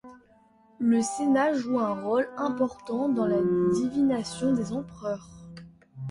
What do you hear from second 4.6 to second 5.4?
empereurs.